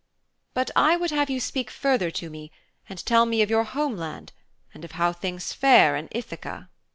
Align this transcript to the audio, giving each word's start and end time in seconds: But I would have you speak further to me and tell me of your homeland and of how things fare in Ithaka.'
But 0.55 0.71
I 0.75 0.97
would 0.97 1.11
have 1.11 1.29
you 1.29 1.39
speak 1.39 1.69
further 1.69 2.09
to 2.09 2.31
me 2.31 2.51
and 2.89 3.05
tell 3.05 3.27
me 3.27 3.43
of 3.43 3.51
your 3.51 3.65
homeland 3.65 4.33
and 4.73 4.83
of 4.83 4.93
how 4.93 5.13
things 5.13 5.53
fare 5.53 5.95
in 5.95 6.07
Ithaka.' 6.11 6.69